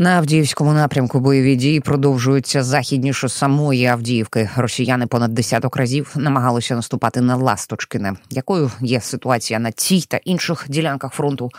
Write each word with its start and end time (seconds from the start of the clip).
На 0.00 0.10
Авдіївському 0.10 0.72
напрямку 0.72 1.20
бойові 1.20 1.56
дії 1.56 1.80
продовжуються 1.80 2.62
західніше 2.62 3.28
самої 3.28 3.86
Авдіївки. 3.86 4.50
Росіяни 4.56 5.06
понад 5.06 5.34
десяток 5.34 5.76
разів 5.76 6.14
намагалися 6.16 6.76
наступати 6.76 7.20
на 7.20 7.36
Ласточкине. 7.36 8.14
Якою 8.30 8.70
є 8.80 9.00
ситуація 9.00 9.58
на 9.58 9.72
цій 9.72 10.04
та 10.08 10.16
інших 10.16 10.66
ділянках 10.68 11.12
фронту? 11.12 11.50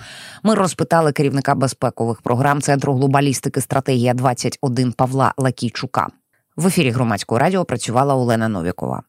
Ми 0.43 0.55
розпитали 0.55 1.11
керівника 1.11 1.55
безпекових 1.55 2.21
програм 2.21 2.61
Центру 2.61 2.93
глобалістики 2.93 3.61
стратегія 3.61 4.13
21 4.13 4.91
Павла 4.91 5.33
Лакійчука. 5.37 6.07
В 6.55 6.67
ефірі 6.67 6.91
громадського 6.91 7.39
радіо 7.39 7.65
працювала 7.65 8.15
Олена 8.15 8.47
Новікова. 8.47 9.03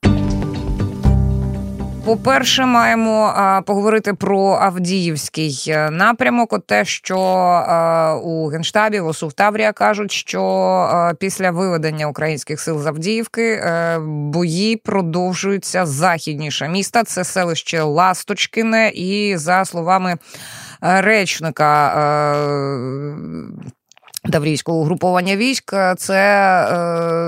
По-перше, 2.10 2.66
маємо 2.66 3.34
поговорити 3.66 4.14
про 4.14 4.58
Авдіївський 4.60 5.64
е, 5.68 5.90
напрямок. 5.90 6.52
От 6.52 6.66
те, 6.66 6.84
що 6.84 7.18
а, 7.18 8.14
у 8.14 8.46
генштабі 8.46 9.00
в 9.00 9.32
Таврія 9.32 9.72
кажуть, 9.72 10.12
що 10.12 10.42
а, 10.42 11.14
після 11.14 11.50
виведення 11.50 12.06
українських 12.06 12.60
сил 12.60 12.82
з 12.82 12.86
Авдіївки 12.86 13.42
е, 13.42 13.98
бої 14.04 14.76
продовжуються 14.76 15.86
західніше 15.86 16.68
міста. 16.68 17.04
Це 17.04 17.24
селище 17.24 17.82
Ласточкине, 17.82 18.88
і 18.94 19.36
за 19.36 19.64
словами 19.64 20.16
е, 20.82 21.00
речника. 21.00 21.94
Таврійського 24.32 24.78
угруповання 24.78 25.36
військ 25.36 25.74
це 25.96 26.18
е, 26.72 27.19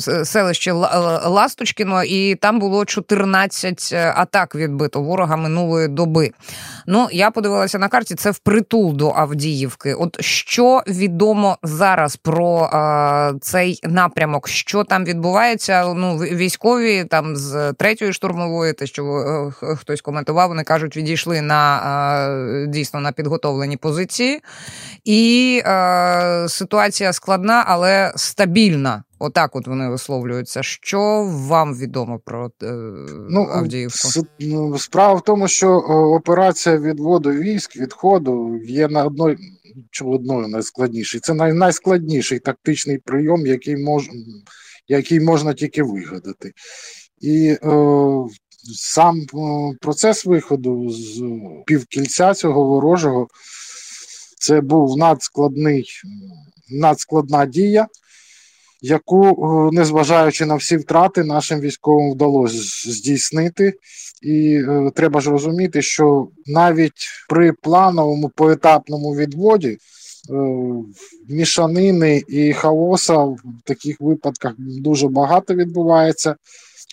селище 0.00 0.72
Ласточкіно, 1.24 2.04
і 2.04 2.34
там 2.34 2.58
було 2.58 2.84
14 2.84 3.92
атак 3.92 4.54
відбито 4.54 5.00
ворога 5.00 5.36
минулої 5.36 5.88
доби. 5.88 6.30
Ну 6.86 7.08
я 7.12 7.30
подивилася 7.30 7.78
на 7.78 7.88
карті. 7.88 8.14
Це 8.14 8.30
впритул 8.30 8.94
до 8.94 9.10
Авдіївки. 9.10 9.94
От 9.94 10.16
що 10.20 10.82
відомо 10.86 11.58
зараз 11.62 12.16
про 12.16 12.64
е, 12.64 13.38
цей 13.40 13.80
напрямок? 13.82 14.48
Що 14.48 14.84
там 14.84 15.04
відбувається? 15.04 15.94
Ну 15.94 16.16
військові 16.16 17.04
там 17.04 17.36
з 17.36 17.72
третьої 17.72 18.12
штурмової, 18.12 18.72
те, 18.72 18.86
що 18.86 19.04
е, 19.62 19.74
хтось 19.76 20.00
коментував, 20.00 20.48
вони 20.48 20.62
кажуть, 20.62 20.96
відійшли 20.96 21.42
на 21.42 21.80
е, 22.38 22.66
дійсно 22.66 23.00
на 23.00 23.12
підготовлені 23.12 23.76
позиції, 23.76 24.40
і 25.04 25.62
е, 25.66 26.46
ситуація 26.48 27.12
складна, 27.12 27.64
але 27.66 28.12
стабільна. 28.16 29.02
Отак, 29.18 29.56
от 29.56 29.66
вони 29.66 29.88
висловлюються. 29.88 30.62
Що 30.62 31.30
вам 31.32 31.74
відомо 31.78 32.20
про 32.24 32.50
е, 32.62 32.72
ну, 33.30 33.48
Авдіївку? 33.50 34.08
Ну, 34.40 34.78
справа 34.78 35.14
в 35.14 35.24
тому, 35.24 35.48
що 35.48 35.70
операція 36.16 36.78
відводу 36.78 37.30
військ, 37.30 37.76
відходу 37.76 38.60
є 38.64 38.88
на 38.88 39.04
одної 39.04 39.38
чи 39.90 40.04
одною 40.04 40.48
найскладнішою. 40.48 41.20
Це 41.20 41.34
най, 41.34 41.52
найскладніший 41.52 42.38
тактичний 42.38 42.98
прийом, 42.98 43.46
який 43.46 43.76
мож, 43.76 44.10
який 44.88 45.20
можна 45.20 45.54
тільки 45.54 45.82
вигадати. 45.82 46.52
І 47.20 47.46
е, 47.48 47.58
сам 48.74 49.26
процес 49.80 50.26
виходу 50.26 50.90
з 50.90 51.22
півкільця 51.66 52.34
цього 52.34 52.64
ворожого 52.64 53.28
це 54.38 54.60
був 54.60 54.98
надскладний, 54.98 55.86
надскладна 56.70 57.46
дія 57.46 57.86
яку, 58.86 59.26
е, 59.26 59.76
незважаючи 59.76 60.46
на 60.46 60.54
всі 60.54 60.76
втрати, 60.76 61.24
нашим 61.24 61.60
військовим 61.60 62.12
вдалося 62.12 62.58
здійснити. 62.92 63.74
І 64.22 64.54
е, 64.54 64.90
треба 64.94 65.20
ж 65.20 65.30
розуміти, 65.30 65.82
що 65.82 66.28
навіть 66.46 67.08
при 67.28 67.52
плановому 67.52 68.28
поетапному 68.28 69.16
відводі 69.16 69.68
е, 69.68 69.78
мішанини 71.28 72.22
і 72.28 72.52
хаоса 72.52 73.16
в 73.16 73.38
таких 73.64 74.00
випадках 74.00 74.52
дуже 74.58 75.08
багато 75.08 75.54
відбувається. 75.54 76.36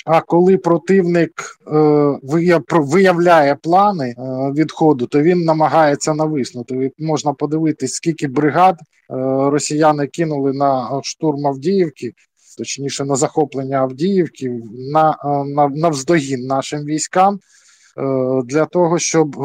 А 0.05 0.21
коли 0.21 0.57
противник 0.57 1.31
е, 1.67 2.19
виявляє 2.71 3.55
плани 3.55 4.09
е, 4.09 4.15
відходу, 4.51 5.07
то 5.07 5.21
він 5.21 5.39
намагається 5.39 6.13
нависнути. 6.13 6.91
Можна 6.99 7.33
подивитись, 7.33 7.93
скільки 7.93 8.27
бригад 8.27 8.75
е, 8.79 8.83
росіяни 9.49 10.07
кинули 10.07 10.53
на 10.53 11.01
штурм 11.03 11.47
Авдіївки, 11.47 12.13
точніше 12.57 13.05
на 13.05 13.15
захоплення 13.15 13.77
Авдіївки, 13.77 14.59
на, 14.93 15.17
на, 15.45 15.67
на 15.67 15.89
вздогін 15.89 16.45
нашим 16.47 16.85
військам. 16.85 17.39
Для 18.45 18.65
того 18.65 18.99
щоб 18.99 19.35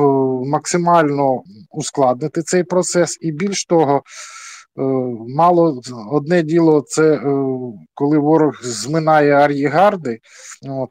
максимально 0.46 1.42
ускладнити 1.70 2.42
цей 2.42 2.64
процес, 2.64 3.18
і 3.20 3.32
більш 3.32 3.64
того, 3.64 4.02
Е, 4.02 4.47
мало 5.28 5.80
одне 6.10 6.42
діло, 6.42 6.84
це 6.86 7.14
е, 7.14 7.20
коли 7.94 8.18
ворог 8.18 8.52
зминає 8.62 9.32
ар'єгарди. 9.32 10.18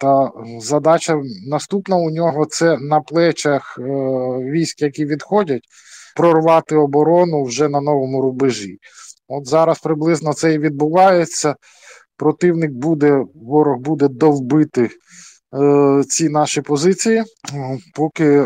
А 0.03 0.30
задача 0.59 1.22
наступна 1.50 1.96
у 1.96 2.09
нього 2.09 2.46
це 2.46 2.78
на 2.78 3.02
плечах 3.02 3.80
е, 3.80 3.84
військ, 4.52 4.81
які 4.81 5.06
відходять, 5.06 5.64
прорвати 6.16 6.75
оборону 6.75 7.44
вже 7.44 7.70
на 7.70 7.81
новому 7.81 8.22
рубежі. 8.22 8.78
От 9.28 9.48
зараз 9.48 9.80
приблизно 9.80 10.34
це 10.34 10.54
і 10.54 10.59
відбувається. 10.59 11.56
Противник 12.18 12.72
буде, 12.72 13.24
ворог 13.36 13.78
буде 13.78 14.08
довбити. 14.08 14.90
Ці 16.09 16.30
наші 16.30 16.62
позиції, 16.62 17.24
поки 17.96 18.42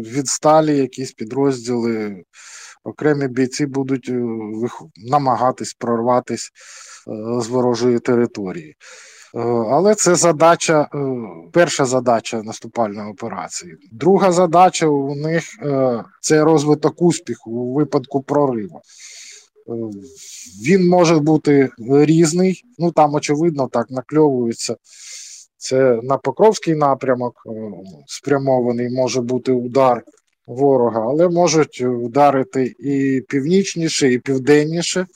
відсталі 0.00 0.76
якісь 0.76 1.12
підрозділи 1.12 2.22
окремі 2.84 3.28
бійці 3.28 3.66
будуть 3.66 4.08
е, 4.08 4.22
намагатись 5.10 5.74
прорватися 5.74 6.48
е, 6.48 7.40
з 7.40 7.48
ворожої 7.48 7.98
території. 7.98 8.76
Е, 9.34 9.38
але 9.70 9.94
це 9.94 10.14
задача, 10.14 10.88
перша 11.52 11.84
задача 11.84 12.42
наступальної 12.42 13.10
операції. 13.10 13.76
Друга 13.92 14.32
задача 14.32 14.86
у 14.86 15.14
них 15.14 15.44
це 16.20 16.44
розвиток 16.44 17.02
успіху 17.02 17.50
у 17.50 17.74
випадку 17.74 18.22
прориву. 18.22 18.80
Він 20.66 20.88
може 20.88 21.18
бути 21.18 21.70
різний, 21.88 22.62
ну 22.78 22.92
там, 22.92 23.14
очевидно, 23.14 23.68
так 23.68 23.90
накльовується. 23.90 24.76
Це 25.56 26.00
на 26.02 26.16
Покровський 26.16 26.74
напрямок 26.74 27.34
спрямований 28.06 28.90
може 28.90 29.20
бути 29.20 29.52
удар 29.52 30.02
ворога, 30.46 31.00
але 31.00 31.28
можуть 31.28 31.82
вдарити 31.82 32.74
і 32.78 33.22
північніше, 33.28 34.12
і 34.12 34.18
південніше. 34.18 35.06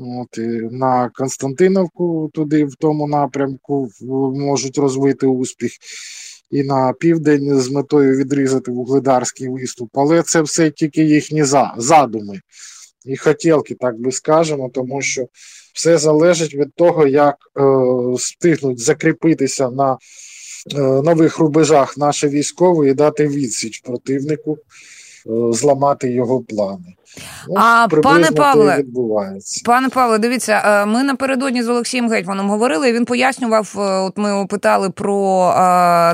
От, 0.00 0.38
і 0.38 0.40
На 0.70 1.10
Константиновку 1.14 2.30
туди, 2.34 2.64
в 2.64 2.74
тому 2.74 3.08
напрямку, 3.08 3.88
можуть 4.34 4.78
розвити 4.78 5.26
успіх. 5.26 5.72
І 6.50 6.62
на 6.62 6.92
південь 7.00 7.60
з 7.60 7.70
метою 7.70 8.16
відрізати 8.16 8.70
вугледарський 8.70 9.48
виступ. 9.48 9.90
Але 9.92 10.22
це 10.22 10.42
все 10.42 10.70
тільки 10.70 11.04
їхні 11.04 11.44
задуми 11.76 12.40
і 13.04 13.16
хотілки, 13.16 13.74
так 13.74 14.00
би 14.00 14.12
скажемо, 14.12 14.70
тому 14.74 15.02
що 15.02 15.26
все 15.74 15.98
залежить 15.98 16.54
від 16.54 16.74
того, 16.74 17.06
як 17.06 17.34
е, 17.34 17.62
встигнуть 18.14 18.80
закріпитися 18.80 19.70
на 19.70 19.98
нових 21.02 21.38
рубежах 21.38 21.98
наші 21.98 22.28
військові 22.28 22.90
і 22.90 22.94
дати 22.94 23.28
відсіч 23.28 23.78
противнику, 23.78 24.58
е, 24.58 25.52
зламати 25.52 26.12
його 26.12 26.40
плани. 26.40 26.94
Ну, 27.48 27.54
а 27.56 27.88
пане 28.02 28.30
Павле, 28.30 28.76
відбувається. 28.78 29.62
Пане 29.64 29.88
Павле, 29.88 30.18
дивіться, 30.18 30.62
е, 30.64 30.86
ми 30.86 31.02
напередодні 31.02 31.62
з 31.62 31.68
Олексієм 31.68 32.10
Гетьманом 32.10 32.50
говорили. 32.50 32.88
і 32.88 32.92
Він 32.92 33.04
пояснював. 33.04 33.72
От 33.76 34.18
ми 34.18 34.46
питали 34.46 34.90
про 34.90 35.54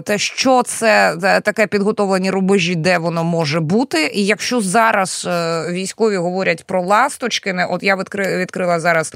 те, 0.04 0.19
що 0.19 0.62
це 0.62 1.16
таке 1.44 1.66
підготовлені 1.66 2.31
рубежі, 2.31 2.75
де 2.75 2.98
воно 2.98 3.25
може 3.25 3.60
бути. 3.60 4.10
І 4.14 4.26
якщо 4.26 4.60
зараз 4.60 5.28
військові 5.70 6.16
говорять 6.16 6.64
про 6.66 6.82
Ласточкине, 6.82 7.66
от 7.70 7.82
я 7.82 7.97
відкрила 8.15 8.80
зараз 8.80 9.12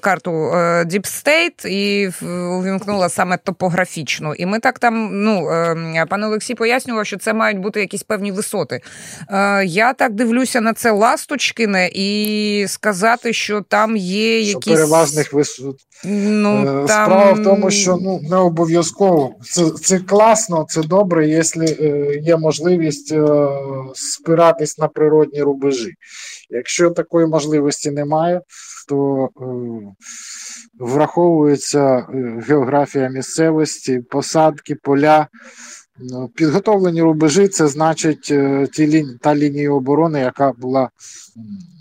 карту 0.00 0.30
Deep 0.86 1.04
State 1.04 1.66
і 1.66 2.10
увімкнула 2.58 3.08
саме 3.08 3.36
топографічну. 3.36 4.34
І 4.34 4.46
ми 4.46 4.58
так 4.58 4.78
там, 4.78 5.10
ну 5.12 5.48
пане 6.08 6.26
Олексій 6.26 6.54
пояснював, 6.54 7.06
що 7.06 7.16
це 7.18 7.34
мають 7.34 7.58
бути 7.58 7.80
якісь 7.80 8.02
певні 8.02 8.32
висоти. 8.32 8.80
Я 9.64 9.92
так 9.92 10.12
дивлюся 10.12 10.60
на 10.66 10.74
це 10.74 10.90
Ласточкине 10.90 11.90
і 11.94 12.64
сказати, 12.68 13.32
що 13.32 13.60
там 13.60 13.96
є 13.96 14.40
якісь... 14.40 14.64
Що 14.64 14.74
переважних 14.74 15.32
висот. 15.32 15.76
Ну, 16.04 16.60
е, 16.60 16.64
там... 16.64 17.06
Справа 17.06 17.32
в 17.32 17.42
тому, 17.42 17.70
що 17.70 17.98
ну 18.02 18.20
не 18.22 18.36
обов'язково. 18.36 19.34
Це 19.42 19.70
це 19.70 19.98
класно, 19.98 20.66
це 20.68 20.82
добре, 20.82 21.28
якщо 21.28 21.60
е, 21.60 22.18
є 22.22 22.36
можливість 22.36 23.12
е, 23.12 23.48
спиратись 23.94 24.78
на 24.78 24.88
природні 24.88 25.42
рубежі. 25.42 25.92
Якщо 26.50 26.90
такої 26.90 27.26
можливості 27.26 27.90
немає, 27.90 28.40
то 28.88 29.28
враховується 30.78 32.06
географія 32.48 33.08
місцевості, 33.08 34.00
посадки, 34.10 34.74
поля. 34.82 35.26
Ну, 35.98 36.30
підготовлені 36.34 37.02
рубежі 37.02 37.48
це 37.48 37.68
значить 37.68 38.28
е, 38.30 38.68
ті 38.72 38.86
лі... 38.86 39.04
та 39.22 39.36
лінія 39.36 39.70
оборони, 39.70 40.20
яка 40.20 40.52
була 40.52 40.90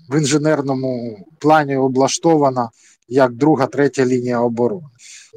в 0.09 0.17
інженерному 0.17 1.17
плані 1.39 1.77
облаштована 1.77 2.69
як 3.07 3.33
друга, 3.33 3.65
третя 3.65 4.06
лінія 4.06 4.39
оборони. 4.39 4.88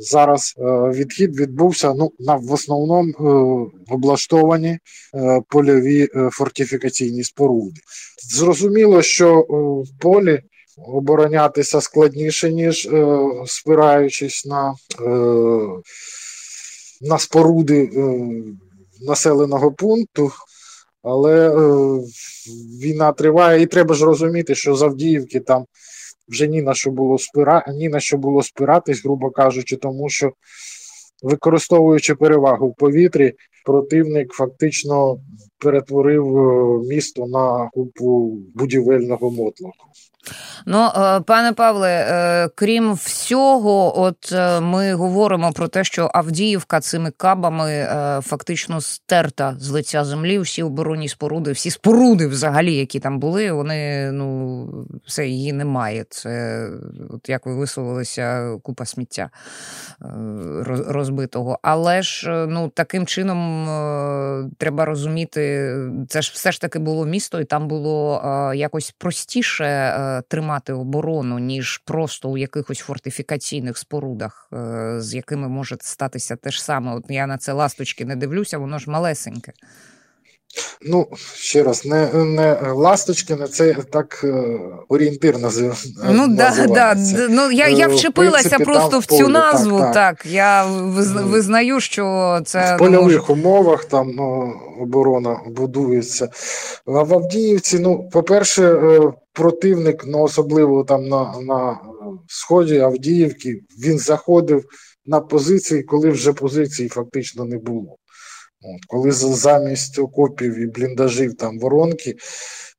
Зараз 0.00 0.54
е, 0.58 0.62
відхід 0.90 1.40
відбувся 1.40 1.94
ну, 1.94 2.12
на 2.18 2.34
в 2.34 2.52
основному 2.52 3.10
е, 3.10 3.92
облаштовані 3.94 4.78
е, 5.14 5.40
польові 5.48 6.08
е, 6.14 6.30
фортифікаційні 6.32 7.24
споруди. 7.24 7.80
Зрозуміло, 8.34 9.02
що 9.02 9.40
е, 9.40 9.44
в 9.90 10.00
полі 10.00 10.42
оборонятися 10.86 11.80
складніше, 11.80 12.52
ніж 12.52 12.86
е, 12.86 13.18
спираючись 13.46 14.46
на 14.46 14.74
на 17.00 17.18
споруди 17.18 17.90
населеного 19.00 19.72
пункту. 19.72 20.30
Але 21.02 21.50
війна 22.82 23.12
триває, 23.12 23.62
і 23.62 23.66
треба 23.66 23.94
ж 23.94 24.04
розуміти, 24.04 24.54
що 24.54 24.74
з 24.74 24.82
Авдіївки 24.82 25.40
там 25.40 25.64
вже 26.28 26.48
ні 26.48 26.62
на 26.62 26.74
що 26.74 26.90
було 26.90 27.18
спира... 27.18 27.64
ні 27.74 27.88
на 27.88 28.00
що 28.00 28.16
було 28.16 28.42
спиратись, 28.42 29.04
грубо 29.04 29.30
кажучи, 29.30 29.76
тому 29.76 30.08
що 30.08 30.32
використовуючи 31.22 32.14
перевагу 32.14 32.68
в 32.68 32.74
повітрі, 32.74 33.34
противник 33.64 34.32
фактично 34.32 35.20
перетворив 35.58 36.38
е, 36.38 36.78
місто 36.88 37.26
на 37.26 37.70
купу 37.72 38.38
будівельного 38.54 39.30
мотлоху. 39.30 39.88
Ну, 40.70 40.90
е, 40.96 41.20
пане 41.20 41.52
Павле, 41.52 41.88
е, 41.88 42.48
крім 42.54 42.92
всього, 42.92 44.00
от 44.00 44.32
е, 44.32 44.60
ми 44.60 44.94
говоримо 44.94 45.52
про 45.52 45.68
те, 45.68 45.84
що 45.84 46.10
Авдіївка 46.14 46.80
цими 46.80 47.10
кабами 47.10 47.88
фактично 48.22 48.80
стерта 48.80 49.56
з 49.58 49.70
лиця 49.70 50.04
землі. 50.04 50.38
Всі 50.38 50.62
оборонні 50.62 51.08
споруди, 51.08 51.52
всі 51.52 51.70
споруди, 51.70 52.26
взагалі, 52.26 52.74
які 52.74 53.00
там 53.00 53.18
були, 53.18 53.52
вони 53.52 54.12
ну 54.12 54.68
все 55.06 55.26
її 55.26 55.52
немає. 55.52 56.04
Це 56.10 56.64
от 57.10 57.28
як 57.28 57.46
ви 57.46 57.54
висловилися, 57.54 58.56
купа 58.62 58.84
сміття 58.84 59.30
розбитого. 60.88 61.58
Але 61.62 62.02
ж 62.02 62.46
ну 62.48 62.68
таким 62.68 63.06
чином 63.06 63.66
треба 64.58 64.84
розуміти, 64.84 65.74
це 66.08 66.22
ж 66.22 66.32
все 66.34 66.52
ж 66.52 66.60
таки 66.60 66.78
було 66.78 67.06
місто, 67.06 67.40
і 67.40 67.44
там 67.44 67.68
було 67.68 68.22
якось 68.54 68.94
простіше 68.98 70.17
тримати 70.22 70.72
оборону, 70.72 71.38
ніж 71.38 71.78
просто 71.78 72.30
у 72.30 72.38
якихось 72.38 72.78
фортифікаційних 72.78 73.78
спорудах, 73.78 74.48
е, 74.52 74.96
з 75.00 75.14
якими 75.14 75.48
може 75.48 75.76
статися 75.80 76.36
те 76.36 76.50
ж 76.50 76.64
саме. 76.64 76.94
От 76.94 77.04
я 77.08 77.26
на 77.26 77.38
це 77.38 77.52
ласточки 77.52 78.04
не 78.04 78.16
дивлюся, 78.16 78.58
воно 78.58 78.78
ж 78.78 78.90
малесеньке. 78.90 79.52
Ну, 80.82 81.08
ще 81.34 81.62
раз, 81.62 81.84
не 81.84 82.12
не 82.12 82.72
ласточки, 82.72 83.36
не 83.36 83.48
це 83.48 83.74
так 83.74 84.20
е, 84.24 84.60
орієнтир 84.88 85.38
назив, 85.38 85.84
Ну, 86.10 86.28
да, 86.28 86.66
да, 86.66 86.94
ну 87.28 87.50
я 87.50 87.68
я 87.68 87.88
е, 87.88 87.88
вчепилася 87.88 88.48
принципі, 88.48 88.64
просто 88.64 88.98
в 88.98 89.06
цю 89.06 89.24
полі, 89.24 89.32
назву. 89.32 89.78
Так, 89.78 89.94
так. 89.94 90.16
так, 90.22 90.32
я 90.32 90.66
визнаю, 90.66 91.80
що 91.80 92.40
це 92.44 92.76
в 92.76 92.78
польових 92.78 93.30
умовах 93.30 93.84
там 93.84 94.10
ну, 94.10 94.54
оборона 94.80 95.40
будується. 95.46 96.28
А 96.86 97.02
в 97.02 97.14
Авдіївці, 97.14 97.78
ну, 97.78 98.08
по-перше, 98.12 98.64
е, 98.64 99.12
противник, 99.32 100.04
ну 100.06 100.22
особливо 100.22 100.84
там 100.84 101.08
на, 101.08 101.34
на 101.40 101.80
сході 102.28 102.78
Авдіївки, 102.78 103.60
він 103.84 103.98
заходив 103.98 104.64
на 105.06 105.20
позиції, 105.20 105.82
коли 105.82 106.10
вже 106.10 106.32
позицій 106.32 106.88
фактично 106.88 107.44
не 107.44 107.58
було. 107.58 107.96
От, 108.62 108.84
Коли 108.86 109.12
замість 109.12 109.98
окопів 109.98 110.58
і 110.58 110.66
бліндажів 110.66 111.36
там 111.36 111.58
воронки, 111.58 112.16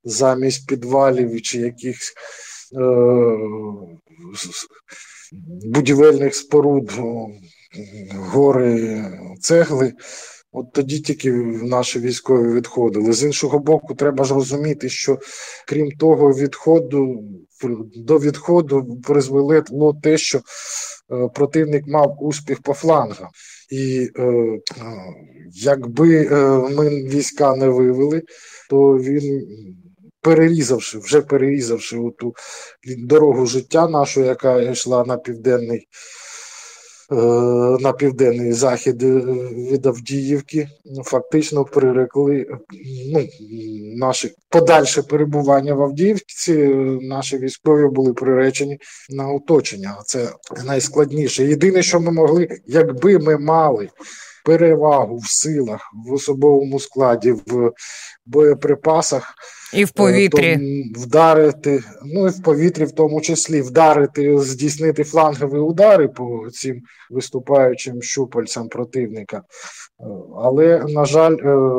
замість 0.04 0.68
підвалів 0.68 1.42
чи 1.42 1.60
якихось 1.60 2.14
е, 2.74 2.80
будівельних 5.64 6.36
споруд, 6.36 6.92
гори 8.12 9.06
цегли, 9.42 9.94
от 10.52 10.74
тоді 10.74 11.00
тільки 11.00 11.32
наші 11.64 12.00
військові 12.00 12.54
відходили. 12.54 13.14
З 13.14 13.24
іншого 13.24 13.60
боку, 13.60 13.96
треба 13.96 14.24
ж 14.24 14.34
розуміти, 14.34 14.90
що 14.90 15.20
крім 15.68 15.92
того, 15.92 16.32
відходу 16.32 17.24
до 17.96 18.20
відходу 18.20 19.00
призвело 19.04 19.94
те, 20.04 20.18
що 20.18 20.38
е, 20.38 20.42
противник 21.34 21.88
мав 21.88 22.18
успіх 22.20 22.62
по 22.62 22.74
флангам. 22.74 23.28
І 23.70 24.10
е, 24.16 24.24
е, 24.24 24.60
якби 25.54 26.28
е, 26.32 26.36
ми 26.76 26.90
війська 26.90 27.56
не 27.56 27.70
вивели, 27.70 28.24
то 28.70 28.98
він, 28.98 29.48
перерізавши, 30.22 31.00
вже 31.00 31.22
перерізавши 31.22 31.98
ту 32.20 32.34
дорогу 32.98 33.46
життя 33.46 33.88
нашу, 33.88 34.22
яка 34.22 34.62
йшла 34.62 35.06
на 35.06 35.18
південний 35.18 35.88
на 37.80 37.94
південний 37.94 38.54
захід 38.54 39.04
е, 39.04 39.08
від 39.72 39.86
Авдіївки, 39.86 40.68
фактично 41.04 41.66
прирекли 41.66 42.48
ну, 43.14 43.28
наше 43.96 44.30
подальше 44.50 45.02
перебування 45.02 45.74
в 45.74 45.82
Авдіївці. 45.82 46.54
Наші 47.02 47.38
військові 47.38 47.88
були 47.88 48.14
приречені 48.14 48.80
на 49.10 49.28
оточення. 49.28 49.98
Це 50.06 50.30
найскладніше. 50.66 51.46
Єдине, 51.46 51.84
що 51.84 52.00
ми 52.00 52.12
могли, 52.12 52.48
якби 52.68 53.20
ми 53.20 53.38
мали 53.38 53.90
перевагу 54.50 55.18
в 55.18 55.28
силах 55.28 55.92
в 56.06 56.14
особовому 56.14 56.80
складі, 56.80 57.32
в 57.32 57.72
боєприпасах. 58.26 59.34
І 59.74 59.86
в 59.86 59.92
повітрі 59.92 60.56
то 60.56 61.02
вдарити, 61.02 61.84
ну 62.06 62.28
і 62.28 62.30
в 62.30 62.44
повітрі, 62.44 62.86
в 62.86 62.92
тому 62.92 63.22
числі 63.22 63.62
вдарити, 63.62 64.40
здійснити 64.40 65.04
флангові 65.04 65.58
удари 65.58 66.08
по 66.08 66.50
цим 66.54 66.82
виступаючим 67.10 68.02
щупальцям 68.02 68.70
противника. 68.70 69.38
Е, 69.38 69.44
але, 70.38 70.84
на 70.88 71.06
жаль, 71.06 71.36
е, 71.36 71.72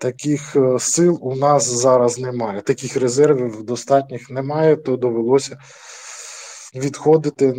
таких 0.00 0.56
е, 0.56 0.78
сил 0.78 1.18
у 1.22 1.34
нас 1.36 1.64
зараз 1.64 2.18
немає. 2.18 2.60
Таких 2.60 2.96
резервів 2.96 3.62
достатніх 3.62 4.30
немає, 4.30 4.76
то 4.76 4.96
довелося 4.96 5.58
відходити 6.74 7.54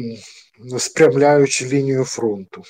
спрямляючи 0.79 1.65
лінію 1.65 2.03
фронту. 2.03 2.63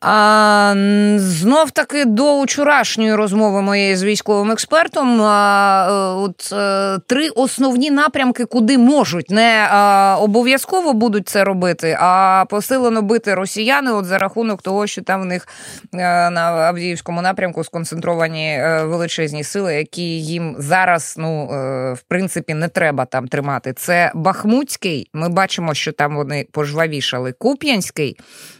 А, 0.00 0.74
Знов 1.18 1.70
таки 1.70 2.04
до 2.04 2.42
вчорашньої 2.42 3.14
розмови 3.14 3.62
моєї 3.62 3.96
з 3.96 4.02
військовим 4.02 4.50
експертом. 4.50 5.22
А, 5.22 5.86
е, 5.88 5.92
от 6.20 6.52
е, 6.52 6.98
три 7.06 7.28
основні 7.28 7.90
напрямки, 7.90 8.44
куди 8.44 8.78
можуть 8.78 9.30
не 9.30 9.66
а, 9.70 10.16
обов'язково 10.20 10.92
будуть 10.92 11.28
це 11.28 11.44
робити, 11.44 11.96
а 12.00 12.44
посилено 12.50 13.02
бити 13.02 13.34
росіяни, 13.34 13.92
от 13.92 14.04
за 14.04 14.18
рахунок 14.18 14.62
того, 14.62 14.86
що 14.86 15.02
там 15.02 15.22
в 15.22 15.24
них 15.24 15.48
е, 15.94 16.30
на 16.30 16.40
Авдіївському 16.40 17.22
напрямку 17.22 17.64
сконцентровані 17.64 18.60
величезні 18.82 19.44
сили, 19.44 19.74
які 19.74 20.20
їм 20.20 20.56
зараз, 20.58 21.14
ну 21.18 21.46
в 21.94 22.02
принципі, 22.08 22.54
не 22.54 22.68
треба 22.68 23.04
там 23.04 23.28
тримати. 23.28 23.72
Це 23.72 24.12
Бахмутський. 24.14 25.10
Ми 25.12 25.28
бачимо, 25.28 25.74
що 25.74 25.92
там 25.92 26.16
вони 26.16 26.46
пожвавіші 26.52 27.03
вішали. 27.04 27.32
Куп'янський, 27.32 28.16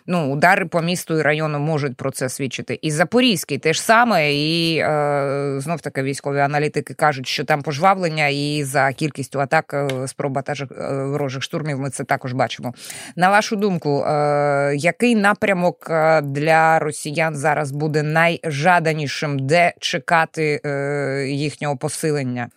ну, 0.06 0.32
удари 0.32 0.66
по 0.66 0.82
місту 0.82 1.18
і 1.18 1.22
району 1.22 1.58
можуть 1.58 1.96
про 1.96 2.10
це 2.10 2.28
свідчити. 2.28 2.78
І 2.82 2.90
Запорізький 2.90 3.58
теж 3.58 3.80
саме, 3.80 4.34
і 4.34 4.78
е, 4.78 5.54
знов 5.58 5.80
таки 5.80 6.02
військові 6.02 6.38
аналітики 6.38 6.94
кажуть, 6.94 7.26
що 7.26 7.44
там 7.44 7.62
пожвавлення, 7.62 8.28
і 8.28 8.62
за 8.64 8.92
кількістю 8.92 9.40
атак 9.40 9.74
е, 9.74 10.08
спроба 10.08 10.42
та 10.42 10.54
ж 10.54 10.64
е, 10.64 11.04
ворожих 11.04 11.42
штурмів 11.42 11.78
ми 11.78 11.90
це 11.90 12.04
також 12.04 12.32
бачимо. 12.32 12.74
На 13.16 13.30
вашу 13.30 13.56
думку, 13.56 14.04
е, 14.04 14.74
який 14.76 15.14
напрямок 15.14 15.86
е, 15.90 16.20
для 16.20 16.78
росіян 16.78 17.36
зараз 17.36 17.70
буде 17.70 18.02
найжаданішим, 18.02 19.38
де 19.38 19.72
чекати 19.80 20.60
е, 20.64 21.26
їхнього 21.28 21.76
посилення? 21.76 22.48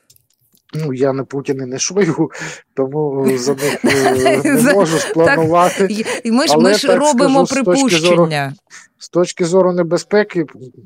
Ну, 0.73 0.93
я 0.93 1.13
не 1.13 1.23
Путін 1.23 1.61
і 1.61 1.65
не 1.65 1.79
Шойгу, 1.79 2.31
тому 2.73 3.27
за 3.37 3.53
них 3.53 3.85
е, 3.85 4.41
не 4.63 4.73
можу 4.73 4.97
спланувати. 4.97 6.05
Ми 6.25 6.47
ж 6.47 6.57
ми 6.57 6.73
ж 6.73 6.95
робимо 6.95 7.45
припущення. 7.45 8.53
З 8.99 9.09
точки 9.09 9.45
зору 9.45 9.73
небезпеки, 9.73 10.45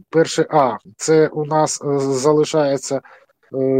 перше, 0.10 0.46
а 0.50 0.78
це 0.98 1.28
у 1.28 1.46
нас 1.46 1.82
е, 1.82 2.00
залишається 2.00 3.02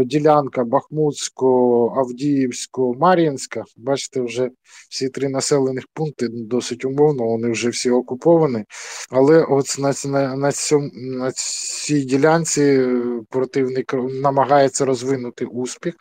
ділянка 0.04 0.64
Бахмутського, 0.64 2.00
Авдіївського, 2.00 2.94
Мар'їнська. 2.94 3.64
Бачите, 3.76 4.20
вже 4.20 4.50
всі 4.90 5.08
три 5.08 5.28
населених 5.28 5.84
пункти 5.94 6.28
досить 6.30 6.84
умовно, 6.84 7.24
вони 7.24 7.50
вже 7.50 7.68
всі 7.68 7.90
окуповані. 7.90 8.64
Але 9.10 9.44
от 9.44 9.76
на 9.78 9.92
на, 10.04 10.36
на, 10.36 10.52
цьому, 10.52 10.90
на 10.94 11.32
цій 11.32 12.00
ділянці 12.00 12.62
е, 12.62 13.02
противник 13.30 13.94
намагається 13.94 14.84
розвинути 14.84 15.44
успіх. 15.44 15.94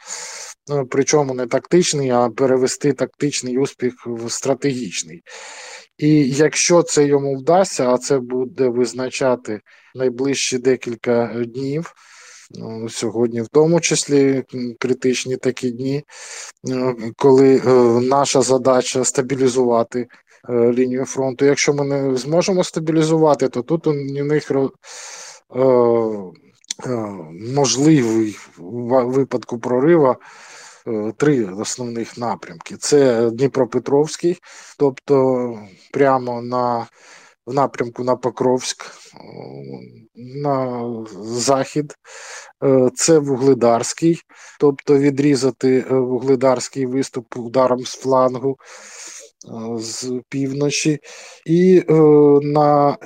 Е, 0.72 0.86
причому 0.90 1.34
не 1.34 1.48
тактичний, 1.48 2.10
а 2.10 2.30
перевести 2.30 2.94
тактичний 2.94 3.58
успіх 3.58 3.94
в 4.06 4.32
стратегічний. 4.32 5.22
І 5.98 6.30
якщо 6.30 6.84
це 6.84 7.06
йому 7.06 7.38
вдасться, 7.38 7.90
а 7.90 7.98
це 7.98 8.20
буде 8.20 8.68
визначати 8.68 9.62
найближчі 9.96 10.58
декілька 10.58 11.44
днів, 11.48 11.94
Ну, 12.56 12.90
Сьогодні, 12.90 13.42
в 13.42 13.48
тому 13.48 13.80
числі, 13.80 14.44
критичні 14.80 15.38
такі 15.38 15.72
дні, 15.72 16.04
коли 17.16 17.62
наша 18.02 18.42
задача 18.42 19.04
стабілізувати 19.04 20.08
лінію 20.50 21.06
фронту. 21.06 21.46
Якщо 21.46 21.74
ми 21.74 21.86
не 21.86 22.16
зможемо 22.16 22.64
стабілізувати, 22.64 23.50
то 23.50 23.62
тут 23.62 23.88
у 23.88 23.94
них 23.94 24.52
можливий 27.56 28.38
випадку 28.58 29.60
прорива 29.60 30.18
Е, 30.88 31.14
три 31.18 31.46
основних 31.46 32.18
напрямки: 32.18 32.76
це 32.78 33.30
Дніпропетровський, 33.30 34.40
тобто 34.78 35.60
прямо 35.94 36.42
на 36.42 36.88
в 37.46 37.54
напрямку 37.54 38.04
на 38.04 38.16
Покровськ, 38.16 38.86
е, 38.86 39.18
на 40.16 40.86
захід, 41.22 41.96
е, 42.64 42.90
це 42.96 43.20
Вугледарський, 43.20 44.22
тобто 44.60 44.98
відрізати 44.98 45.86
Вугледарський 45.90 46.86
виступ 46.86 47.38
ударом 47.38 47.80
з 47.80 47.96
флангу 47.96 48.58
з 49.76 50.22
півночі, 50.30 51.00
і 51.46 51.84
на 52.44 52.98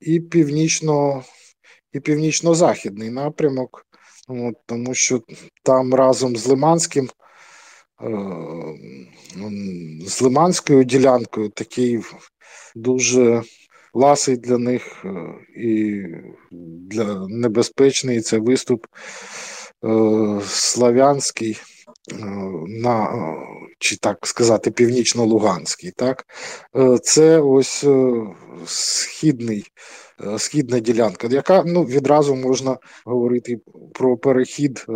і 0.00 0.20
північно 0.20 1.24
і 1.92 2.00
північно-західний 2.00 3.10
напрямок, 3.10 3.86
тому 4.66 4.94
що 4.94 5.20
там 5.62 5.94
разом 5.94 6.36
з 6.36 6.46
Лиманським 6.46 7.10
Е, 8.02 8.08
з 10.06 10.22
Лиманською 10.22 10.84
ділянкою 10.84 11.48
такий 11.48 12.00
дуже 12.74 13.42
ласий 13.94 14.36
для 14.36 14.58
них 14.58 15.04
е, 15.04 15.10
і 15.56 16.04
для 16.90 17.26
небезпечний 17.28 18.20
це 18.20 18.38
виступ 18.38 18.86
е, 19.84 20.40
Славянський 20.46 21.60
на 22.66 23.08
чи 23.78 23.96
так 23.96 24.26
сказати, 24.26 24.70
північно-луганський. 24.70 25.90
Так? 25.96 26.26
Це 27.02 27.40
ось 27.40 27.86
східний 28.66 29.64
Е, 29.64 29.99
східна 30.38 30.78
ділянка, 30.78 31.28
яка 31.30 31.62
ну, 31.66 31.84
відразу 31.84 32.34
можна 32.34 32.78
говорити 33.04 33.60
про 33.92 34.16
перехід 34.16 34.84
е, 34.88 34.92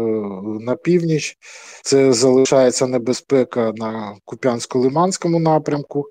на 0.60 0.76
північ. 0.76 1.38
Це 1.82 2.12
залишається 2.12 2.86
небезпека 2.86 3.72
на 3.76 4.16
Куп'янсько-Лиманському 4.26 5.38
напрямку. 5.38 6.04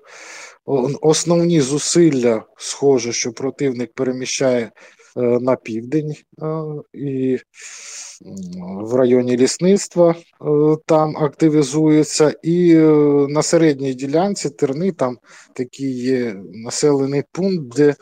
Основні 1.00 1.60
зусилля 1.60 2.44
схоже, 2.56 3.12
що 3.12 3.32
противник 3.32 3.92
переміщає 3.94 4.70
е, 5.16 5.20
на 5.20 5.56
південь 5.56 6.14
і 6.92 7.38
в 8.82 8.94
районі 8.94 9.36
лісництва 9.36 10.14
там 10.86 11.16
активізується, 11.16 12.34
і 12.42 12.74
на 13.28 13.42
середній 13.42 13.94
ділянці 13.94 14.50
терни 14.50 14.92
там 14.92 15.18
такий 15.54 15.92
є 16.02 16.36
населений 16.52 17.22
пункт, 17.32 17.76
де 17.76 17.94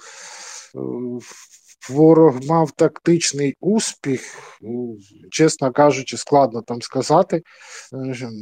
ворог 1.91 2.37
мав 2.49 2.71
тактичний 2.71 3.57
успіх, 3.61 4.21
чесно 5.31 5.73
кажучи, 5.73 6.17
складно 6.17 6.63
там 6.63 6.83
сказати, 6.83 7.43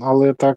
але 0.03 0.35
так 0.35 0.57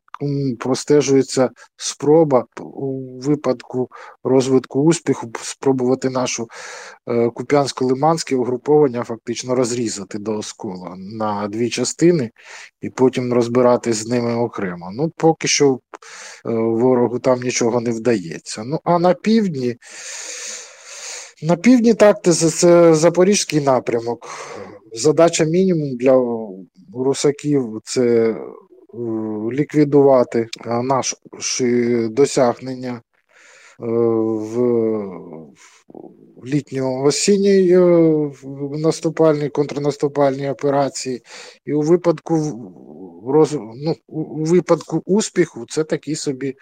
простежується 0.59 1.49
спроба 1.75 2.45
у 2.61 3.19
випадку 3.19 3.89
розвитку 4.23 4.81
успіху 4.81 5.31
спробувати 5.41 6.09
нашу 6.09 6.47
е, 7.07 7.27
куп'янсько-лиманське 7.27 8.35
угруповання 8.35 9.03
фактично 9.03 9.55
розрізати 9.55 10.19
до 10.19 10.37
оскола 10.37 10.95
на 10.97 11.47
дві 11.47 11.69
частини 11.69 12.31
і 12.81 12.89
потім 12.89 13.33
розбиратись 13.33 13.97
з 13.97 14.07
ними 14.07 14.35
окремо. 14.35 14.89
Ну, 14.93 15.11
поки 15.17 15.47
що 15.47 15.73
е, 15.73 15.79
ворогу 16.53 17.19
там 17.19 17.39
нічого 17.41 17.81
не 17.81 17.91
вдається. 17.91 18.63
Ну, 18.63 18.79
а 18.83 18.99
на 18.99 19.13
півдні. 19.13 19.75
На 21.43 21.55
півдні 21.55 21.93
так, 21.93 22.23
це 22.23 22.33
Запорізький 22.93 23.61
напрямок. 23.61 24.27
Задача 24.93 25.43
мінімум 25.43 25.97
для 25.97 26.13
русаків 26.93 27.81
це 27.83 28.29
е, 28.29 28.37
ліквідувати 29.51 30.47
наші 30.65 32.07
досягнення 32.11 32.91
е, 32.91 33.01
в 34.35 34.57
літньо-осінній 36.45 37.71
е, 37.71 38.31
наступальній 38.77 39.49
контрнаступальній 39.49 40.49
операції, 40.49 41.21
і 41.65 41.73
у 41.73 41.81
випадку 41.81 42.35
роз... 43.27 43.53
ну, 43.53 43.95
у 44.07 44.43
випадку 44.43 45.01
успіху 45.05 45.65
це 45.69 45.83
такий 45.83 46.15
собі 46.15 46.55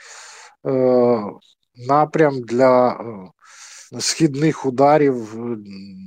напрям 1.88 2.42
для 2.42 2.98
східних 4.00 4.66
ударів 4.66 5.36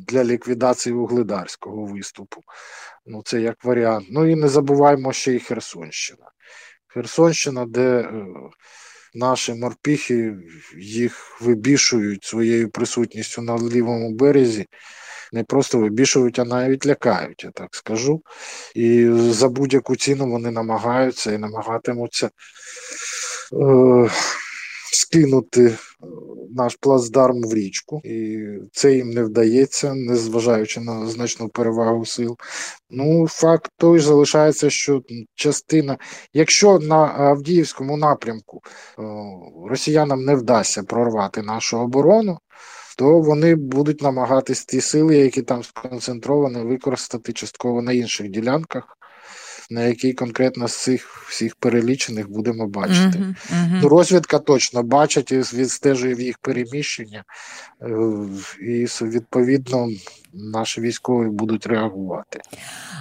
для 0.09 0.25
ліквідації 0.25 0.95
вугледарського 0.95 1.85
виступу. 1.85 2.41
Ну, 3.07 3.23
Це 3.25 3.41
як 3.41 3.65
варіант. 3.65 4.07
Ну 4.11 4.27
і 4.27 4.35
не 4.35 4.49
забуваємо 4.49 5.13
ще 5.13 5.33
й 5.33 5.39
Херсонщина. 5.39 6.27
Херсонщина, 6.87 7.67
де 7.67 8.01
е, 8.01 8.27
наші 9.15 9.55
морпіхи 9.55 10.35
їх 10.79 11.41
вибішують 11.41 12.25
своєю 12.25 12.71
присутністю 12.71 13.43
на 13.43 13.59
лівому 13.59 14.11
березі. 14.11 14.67
Не 15.33 15.45
просто 15.45 15.79
вибішують, 15.79 16.39
а 16.39 16.45
навіть 16.45 16.87
лякають, 16.87 17.45
я 17.45 17.51
так 17.51 17.75
скажу. 17.75 18.23
І 18.75 19.11
за 19.13 19.49
будь-яку 19.49 19.97
ціну 19.97 20.31
вони 20.31 20.51
намагаються 20.51 21.33
і 21.33 21.39
намагатимуться. 21.39 22.31
Е, 23.53 24.11
скинути 24.95 25.65
е, 25.67 25.77
наш 26.51 26.77
плацдарм 26.81 27.43
в 27.43 27.55
річку, 27.55 28.01
і 28.05 28.39
це 28.73 28.95
їм 28.95 29.11
не 29.11 29.25
вдається, 29.25 29.95
незважаючи 29.95 30.81
на 30.81 31.07
значну 31.07 31.49
перевагу 31.49 32.05
сил. 32.05 32.37
Ну, 32.91 33.27
факт 33.29 33.71
той 33.77 33.99
залишається, 33.99 34.71
що 34.71 35.03
частина, 35.35 35.99
якщо 36.33 36.79
на 36.79 36.97
Авдіївському 36.97 37.97
напрямку 37.97 38.63
е, 38.99 39.03
росіянам 39.69 40.25
не 40.25 40.35
вдасться 40.35 40.83
прорвати 40.83 41.43
нашу 41.43 41.79
оборону. 41.79 42.39
То 42.99 43.21
вони 43.21 43.55
будуть 43.55 44.03
намагатись 44.03 44.65
ті 44.65 44.81
сили, 44.81 45.17
які 45.17 45.43
там 45.43 45.65
сконцентровані, 45.65 46.65
використати 46.65 47.33
частково 47.33 47.83
на 47.83 47.93
інших 47.93 48.29
ділянках, 48.29 48.85
на 49.71 49.83
який 49.83 50.13
конкретно 50.13 50.69
з 50.69 50.77
цих 50.77 51.25
всіх 51.29 51.55
перелічених 51.55 52.31
будемо 52.31 52.67
бачити. 52.67 53.19
Uh-huh, 53.19 53.35
uh-huh. 53.53 53.79
Ну, 53.83 53.89
Розвідка 53.89 54.39
точно 54.39 54.83
бачить 54.83 55.33
і 55.33 55.39
відстежує 55.39 56.15
в 56.15 56.21
їх 56.21 56.39
переміщення, 56.39 57.25
е, 57.83 57.87
і 58.61 58.87
відповідно 59.03 59.89
наші 60.35 60.81
військові 60.81 61.29
будуть 61.29 61.67
реагувати. 61.67 62.41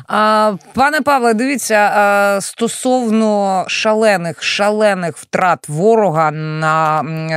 А, 0.07 0.53
Пане 0.73 1.01
Павле, 1.01 1.33
дивіться 1.33 2.39
стосовно 2.41 3.65
шалених 3.67 4.43
шалених 4.43 5.17
втрат 5.17 5.69
ворога 5.69 6.31
на 6.31 7.01
е, 7.01 7.35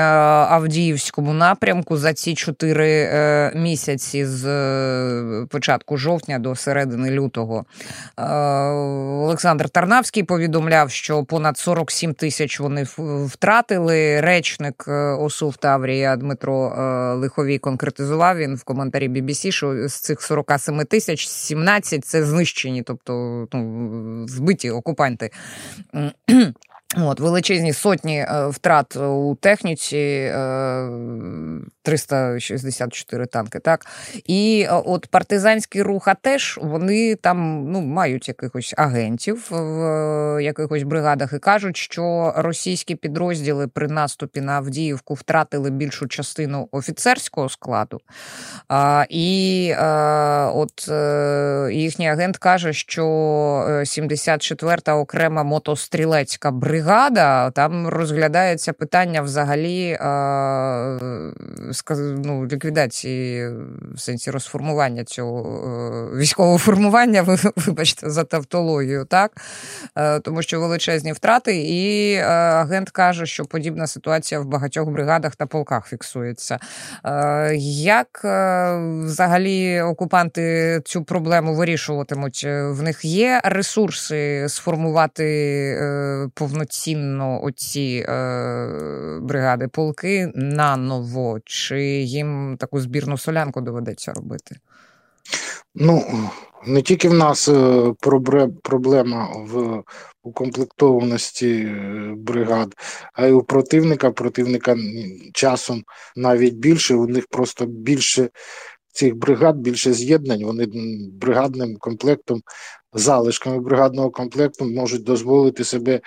Авдіївському 0.54 1.33
напрямку 1.33 1.97
за 1.97 2.12
ці 2.12 2.35
чотири 2.35 2.90
е, 2.90 3.52
місяці 3.54 4.25
з 4.25 4.47
е, 4.47 5.47
початку 5.50 5.97
жовтня 5.97 6.38
до 6.38 6.54
середини 6.54 7.11
лютого. 7.11 7.64
Олександр 9.23 9.68
Тарнавський 9.68 10.23
повідомляв, 10.23 10.90
що 10.90 11.25
понад 11.25 11.58
47 11.58 12.14
тисяч 12.14 12.61
вони 12.61 12.87
втратили. 13.26 14.20
Речник 14.20 14.85
ОСУ 15.18 15.49
в 15.49 15.56
Таврія 15.56 16.16
Дмитро 16.16 16.75
Лиховій 17.20 17.58
конкретизував 17.58 18.37
він 18.38 18.56
в 18.56 18.64
коментарі 18.64 19.08
BBC, 19.08 19.50
що 19.50 19.88
з 19.88 19.94
цих 19.94 20.23
47 20.23 20.85
тисяч 20.85 21.28
17– 21.28 22.04
це 22.06 22.25
знищені, 22.25 22.82
тобто 22.82 23.46
ну, 23.52 24.28
збиті 24.28 24.70
окупанти. 24.70 25.30
От, 26.95 27.21
Величезні 27.21 27.73
сотні 27.73 28.19
е, 28.19 28.47
втрат 28.49 28.97
у 28.97 29.37
техніці, 29.40 30.33
364 31.83 33.25
е, 33.25 33.26
танки. 33.26 33.59
так. 33.59 33.87
І 34.25 34.66
е, 34.69 34.83
от 34.85 35.07
партизанський 35.07 35.83
рух, 35.83 36.09
а 36.09 36.14
теж 36.14 36.59
вони 36.62 37.14
там 37.14 37.66
ну, 37.73 37.81
мають 37.81 38.28
якихось 38.28 38.75
агентів 38.76 39.49
в 39.50 40.43
якихось 40.43 40.83
бригадах 40.83 41.33
і 41.33 41.38
кажуть, 41.38 41.76
що 41.76 42.33
російські 42.37 42.95
підрозділи 42.95 43.69
при 43.69 43.88
наступі 43.88 44.40
на 44.40 44.52
Авдіївку 44.52 45.14
втратили 45.14 45.71
більшу 45.71 46.09
частину 46.09 46.69
офіцерського 46.73 47.49
складу. 47.49 48.00
І 49.09 49.75
от 50.55 50.88
їхній 51.73 52.09
агент 52.09 52.37
каже, 52.37 52.73
що 52.73 53.05
74-та 53.69 54.97
окрема 54.97 55.43
мотострілецька 55.43 56.50
бригада 56.50 56.75
бригада, 56.76 57.50
там 57.50 57.88
розглядається 57.88 58.73
питання 58.73 59.23
взагалі 59.23 59.99
ну, 62.25 62.47
ліквідації 62.47 63.49
в 63.95 64.00
сенсі 64.00 64.30
розформування 64.30 65.04
цього 65.04 65.42
військового 66.16 66.59
формування, 66.59 67.23
вибачте, 67.56 68.11
за 68.11 68.25
тавтологію, 68.25 69.04
так? 69.04 69.30
Тому 70.23 70.42
що 70.42 70.61
величезні 70.61 71.12
втрати, 71.12 71.56
і 71.56 72.16
агент 72.16 72.90
каже, 72.90 73.26
що 73.26 73.45
подібна 73.45 73.87
ситуація 73.87 74.40
в 74.40 74.45
багатьох 74.45 74.88
бригадах 74.88 75.37
та 75.37 75.47
полках 75.47 75.87
фіксується. 75.87 76.59
Як 77.85 78.21
взагалі 79.04 79.80
окупанти 79.80 80.80
цю 80.85 81.04
проблему 81.04 81.54
вирішуватимуть? 81.54 82.45
В 82.47 82.83
них 82.83 83.04
є 83.04 83.40
ресурси 83.45 84.47
сформувати 84.49 85.25
е, 85.80 86.28
повноцінно 86.66 87.44
оці 87.44 88.04
е, 88.08 89.18
бригади 89.23 89.68
полки 89.68 90.32
наново, 90.35 91.40
чи 91.44 91.80
їм 91.82 92.56
таку 92.61 92.80
збірну 92.80 93.18
солянку 93.18 93.61
доведеться 93.61 94.12
робити? 94.12 94.56
Ну, 95.75 96.04
не 96.66 96.82
тільки 96.82 97.08
в 97.08 97.14
нас 97.14 97.49
е, 97.49 97.92
проблема 98.62 99.28
в 99.37 99.82
укомплектованості 100.23 101.73
бригад, 102.16 102.75
а 103.12 103.26
й 103.26 103.32
у 103.32 103.42
противника. 103.42 104.11
Противника 104.11 104.76
часом 105.32 105.82
навіть 106.16 106.54
більше, 106.54 106.94
у 106.94 107.06
них 107.06 107.26
просто 107.30 107.66
більше 107.66 108.28
цих 108.96 109.16
бригад, 109.16 109.56
більше 109.56 109.92
з'єднань. 109.92 110.44
Вони 110.44 110.66
бригадним 111.12 111.76
комплектом 111.76 112.40
залишками 112.92 113.60
бригадного 113.60 114.10
комплекту 114.10 114.64
можуть 114.64 115.04
дозволити 115.04 115.64
себе 115.64 116.00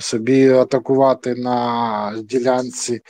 собі 0.00 0.48
атакувати 0.48 1.34
на 1.34 2.22
ділянці 2.24 2.94
е, 2.94 3.00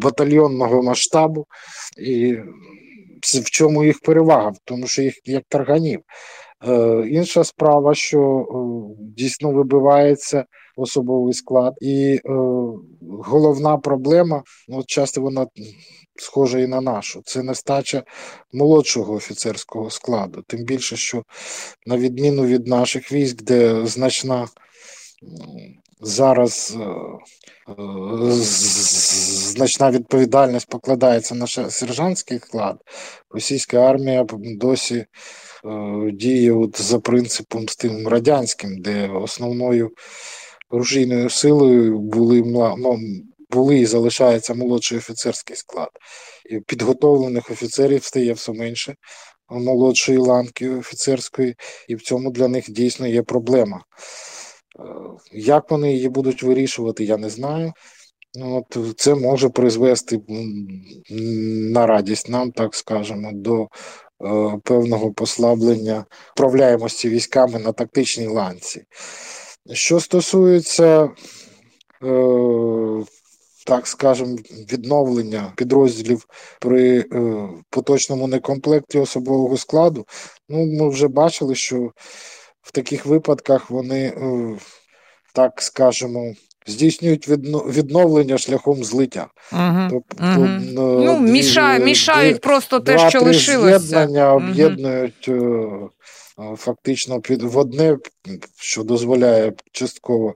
батальйонного 0.00 0.82
масштабу, 0.82 1.46
і 1.98 2.36
в 3.22 3.50
чому 3.50 3.84
їх 3.84 4.00
перевага, 4.00 4.52
тому 4.64 4.86
що 4.86 5.02
їх 5.02 5.14
як 5.24 5.44
тарганів. 5.48 6.00
Е, 6.68 7.04
інша 7.08 7.44
справа, 7.44 7.94
що 7.94 8.20
е, 8.20 9.02
дійсно 9.16 9.50
вибивається 9.50 10.44
особовий 10.76 11.34
склад, 11.34 11.74
і 11.80 12.20
головна 13.22 13.76
проблема, 13.76 14.42
ну 14.68 14.84
часто 14.86 15.20
вона 15.20 15.46
схожа 16.16 16.58
і 16.58 16.66
на 16.66 16.80
нашу, 16.80 17.22
це 17.24 17.42
нестача 17.42 18.02
молодшого 18.52 19.14
офіцерського 19.14 19.90
складу. 19.90 20.42
Тим 20.46 20.64
більше, 20.64 20.96
що 20.96 21.24
на 21.86 21.96
відміну 21.96 22.46
від 22.46 22.66
наших 22.66 23.12
військ, 23.12 23.42
де 23.42 23.86
значна 23.86 24.48
зараз 26.00 26.76
е, 26.80 26.84
е, 27.72 28.32
значна 29.52 29.90
відповідальність 29.90 30.68
покладається 30.68 31.34
на 31.34 31.46
сержантський 31.46 32.38
склад, 32.38 32.80
російська 33.30 33.78
армія 33.78 34.26
досі 34.32 34.94
е, 34.94 35.06
діє 36.12 36.52
от 36.52 36.82
за 36.82 36.98
принципом 36.98 37.68
з 37.68 37.76
тим 37.76 38.08
радянським, 38.08 38.78
де 38.78 39.08
основною 39.08 39.90
ружійною 40.76 41.30
силою 41.30 41.98
були 41.98 42.42
були 43.50 43.78
і 43.78 43.86
залишається 43.86 44.54
молодший 44.54 44.98
офіцерський 44.98 45.56
склад. 45.56 45.88
І 46.50 46.60
Підготовлених 46.60 47.50
офіцерів 47.50 48.04
стає 48.04 48.32
все 48.32 48.52
менше 48.52 48.94
молодшої 49.50 50.18
ланки 50.18 50.70
офіцерської, 50.70 51.54
і 51.88 51.94
в 51.94 52.02
цьому 52.02 52.30
для 52.30 52.48
них 52.48 52.70
дійсно 52.70 53.06
є 53.06 53.22
проблема. 53.22 53.84
Е, 54.78 54.82
як 55.32 55.70
вони 55.70 55.92
її 55.92 56.08
будуть 56.08 56.42
вирішувати, 56.42 57.04
я 57.04 57.16
не 57.16 57.30
знаю. 57.30 57.72
От 58.42 58.78
Це 58.96 59.14
може 59.14 59.48
призвести 59.48 60.20
на 61.72 61.86
радість 61.86 62.28
нам, 62.28 62.52
так 62.52 62.74
скажемо, 62.74 63.30
до 63.32 63.62
е, 63.62 63.68
певного 64.64 65.12
послаблення 65.12 66.04
управляємості 66.36 67.08
військами 67.08 67.58
на 67.58 67.72
тактичній 67.72 68.26
ланці. 68.26 68.84
Що 69.72 70.00
стосується 70.00 71.10
е, 72.04 73.04
так 73.66 73.86
скажемо, 73.86 74.36
відновлення 74.72 75.52
підрозділів 75.56 76.26
при 76.60 76.98
е, 76.98 77.48
поточному 77.70 78.26
некомплекті 78.26 78.98
особового 78.98 79.56
складу. 79.56 80.06
Ну, 80.48 80.66
ми 80.66 80.88
вже 80.88 81.08
бачили, 81.08 81.54
що 81.54 81.90
в 82.62 82.72
таких 82.72 83.06
випадках 83.06 83.70
вони, 83.70 84.04
е, 84.04 84.56
так 85.34 85.62
скажемо, 85.62 86.34
здійснюють 86.66 87.28
відновлення 87.68 88.38
шляхом 88.38 88.84
злиття. 88.84 89.26
Угу, 89.52 89.88
тобто, 89.90 90.24
угу. 90.24 90.48
ну, 90.72 91.18
дві, 91.20 91.30
мішають, 91.84 92.40
просто 92.40 92.80
те, 92.80 93.10
що 93.10 93.20
лишилося. 93.20 93.78
З'єднання 93.78 94.34
об'єднують. 94.34 95.28
Угу. 95.28 95.90
Фактично 96.56 97.20
під 97.20 97.42
в 97.42 97.58
одне, 97.58 97.98
що 98.56 98.82
дозволяє 98.82 99.52
частково. 99.72 100.34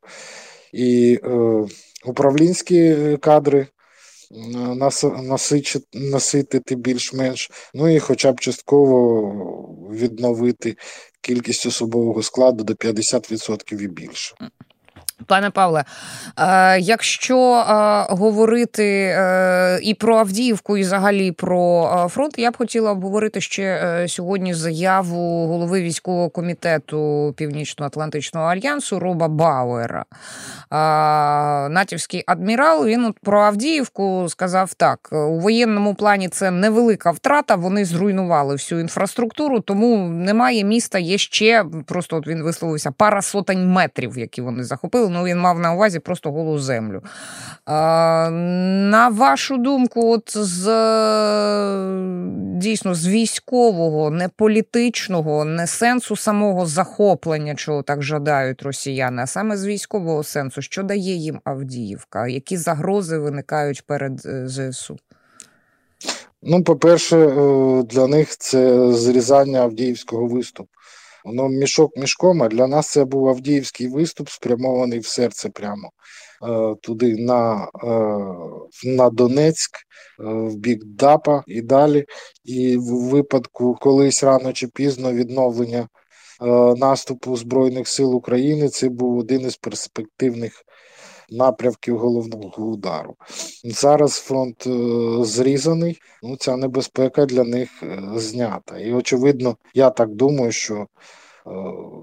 І 0.72 1.20
е, 1.24 1.66
управлінські 2.04 2.96
кадри 3.20 3.66
наситити 5.92 6.74
більш-менш, 6.74 7.50
ну 7.74 7.88
і 7.88 7.98
хоча 7.98 8.32
б 8.32 8.40
частково 8.40 9.32
відновити 9.92 10.76
кількість 11.20 11.66
особового 11.66 12.22
складу 12.22 12.64
до 12.64 12.72
50% 12.72 13.82
і 13.82 13.88
більше. 13.88 14.34
Пане 15.26 15.50
Павле, 15.50 15.84
е, 16.36 16.80
якщо 16.80 17.54
е, 17.54 17.64
говорити 18.14 18.84
е, 18.84 19.78
і 19.82 19.94
про 19.94 20.16
Авдіївку, 20.16 20.76
і 20.76 20.82
взагалі 20.82 21.32
про 21.32 22.06
фронт, 22.10 22.38
я 22.38 22.50
б 22.50 22.56
хотіла 22.56 22.90
обговорити 22.90 23.40
ще 23.40 24.04
сьогодні 24.08 24.54
заяву 24.54 25.46
голови 25.46 25.82
військового 25.82 26.30
комітету 26.30 27.34
Північно-Атлантичного 27.36 28.46
альянсу 28.46 28.98
Роба 28.98 29.28
Бауера. 29.28 30.04
Натівський 31.70 32.24
адмірал 32.26 32.86
він 32.86 33.14
про 33.22 33.40
Авдіївку 33.40 34.26
сказав 34.28 34.74
так: 34.74 35.08
у 35.12 35.38
воєнному 35.38 35.94
плані 35.94 36.28
це 36.28 36.50
невелика 36.50 37.10
втрата. 37.10 37.54
Вони 37.54 37.84
зруйнували 37.84 38.54
всю 38.54 38.80
інфраструктуру, 38.80 39.60
тому 39.60 40.08
немає 40.08 40.64
міста. 40.64 40.98
Є 40.98 41.18
ще 41.18 41.64
просто 41.86 42.16
от 42.16 42.26
він 42.26 42.42
висловився 42.42 42.90
пара 42.90 43.22
сотень 43.22 43.68
метрів, 43.68 44.18
які 44.18 44.42
вони 44.42 44.64
захопили 44.64 45.07
ну 45.10 45.24
він 45.24 45.38
мав 45.38 45.58
на 45.58 45.74
увазі 45.74 45.98
просто 45.98 46.32
голу 46.32 46.58
землю. 46.58 47.02
А, 47.64 48.30
На 48.30 49.08
вашу 49.08 49.56
думку, 49.56 50.12
от 50.12 50.36
з 50.36 50.64
дійсно 52.58 52.94
з 52.94 53.08
військового, 53.08 54.10
не 54.10 54.28
політичного, 54.28 55.44
не 55.44 55.66
сенсу 55.66 56.16
самого 56.16 56.66
захоплення, 56.66 57.54
чого 57.54 57.82
так 57.82 58.02
жадають 58.02 58.62
росіяни, 58.62 59.22
а 59.22 59.26
саме 59.26 59.56
з 59.56 59.66
військового 59.66 60.22
сенсу, 60.22 60.62
що 60.62 60.82
дає 60.82 61.14
їм 61.14 61.40
Авдіївка? 61.44 62.28
Які 62.28 62.56
загрози 62.56 63.18
виникають 63.18 63.86
перед 63.86 64.26
е, 64.26 64.48
ЗСУ? 64.48 64.98
Ну, 66.42 66.62
по-перше, 66.64 67.16
е, 67.16 67.82
для 67.82 68.06
них 68.06 68.36
це 68.36 68.92
зрізання 68.92 69.60
Авдіївського 69.60 70.26
виступу. 70.26 70.70
Воно 71.24 71.48
мішок 71.48 71.96
мішком, 71.96 72.42
а 72.42 72.48
для 72.48 72.66
нас 72.66 72.90
це 72.90 73.04
був 73.04 73.28
Авдіївський 73.28 73.88
виступ, 73.88 74.28
спрямований 74.28 74.98
в 74.98 75.06
серце 75.06 75.48
прямо 75.48 75.90
е, 76.42 76.74
туди 76.82 77.16
на 77.16 77.68
е, 77.84 77.88
на 78.84 79.10
Донецьк, 79.10 79.76
е, 79.76 79.82
в 80.24 80.56
бік 80.56 80.84
ДАПа 80.84 81.42
і 81.46 81.62
далі. 81.62 82.04
І 82.44 82.76
в 82.76 83.08
випадку 83.08 83.76
колись 83.80 84.22
рано 84.24 84.52
чи 84.52 84.68
пізно 84.68 85.12
відновлення 85.12 85.88
наступу 86.76 87.36
Збройних 87.36 87.88
сил 87.88 88.14
України 88.14 88.68
це 88.68 88.88
був 88.88 89.18
один 89.18 89.40
із 89.40 89.56
перспективних. 89.56 90.64
Напрямків 91.30 91.98
головного 91.98 92.64
удару. 92.64 93.16
Зараз 93.64 94.18
фронт 94.18 94.66
е, 94.66 95.24
зрізаний, 95.24 95.98
ну 96.22 96.36
ця 96.36 96.56
небезпека 96.56 97.26
для 97.26 97.44
них 97.44 97.82
е, 97.82 98.02
знята. 98.14 98.78
І, 98.78 98.92
очевидно, 98.92 99.56
я 99.74 99.90
так 99.90 100.14
думаю, 100.14 100.52
що 100.52 100.86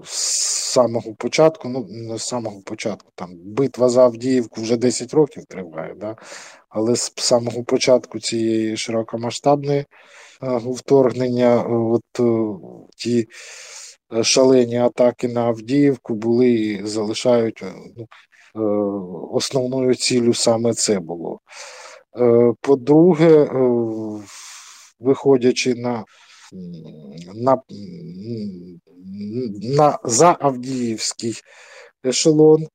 з 0.04 0.46
самого 0.72 1.14
початку, 1.14 1.68
ну 1.68 1.86
не 1.88 2.18
з 2.18 2.22
самого 2.22 2.60
початку, 2.60 3.12
там 3.14 3.30
битва 3.44 3.88
за 3.88 4.02
Авдіївку 4.02 4.60
вже 4.60 4.76
10 4.76 5.14
років 5.14 5.44
триває, 5.44 5.94
да? 5.94 6.16
але 6.68 6.96
з 6.96 7.12
самого 7.16 7.64
початку 7.64 8.20
цієї 8.20 8.76
широкомасштабної 8.76 9.84
вторгнення, 10.66 11.62
от 11.68 12.20
ті 12.96 13.28
шалені 14.22 14.78
атаки 14.78 15.28
на 15.28 15.40
Авдіївку 15.40 16.14
були 16.14 16.50
і 16.50 16.86
залишають 16.86 17.64
ну, 17.96 18.02
е, 18.02 18.06
основною 19.32 19.94
ціллю 19.94 20.34
саме 20.34 20.74
це 20.74 21.00
було. 21.00 21.40
Е, 22.20 22.52
по-друге, 22.60 23.30
е, 23.30 23.48
виходячи 25.00 25.74
на 25.74 26.04
на, 27.34 27.62
на 29.62 29.98
Заавдіївський 30.04 31.34
ешелон. 32.06 32.66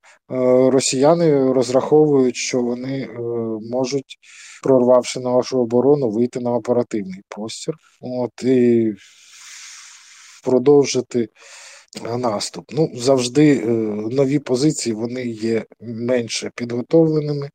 Росіяни 0.69 1.53
розраховують, 1.53 2.35
що 2.35 2.61
вони 2.61 3.09
можуть, 3.71 4.17
прорвавши 4.63 5.19
нашу 5.19 5.59
оборону, 5.59 6.09
вийти 6.09 6.39
на 6.39 6.53
оперативний 6.53 7.21
простір. 7.29 7.75
От 8.01 8.43
і 8.43 8.93
продовжити 10.43 11.29
наступ. 12.17 12.65
Ну, 12.71 12.91
завжди 12.95 13.57
е, 13.57 13.65
нові 14.15 14.39
позиції 14.39 14.95
вони 14.95 15.25
є 15.25 15.65
менше 15.81 16.51
підготовленими 16.55 17.49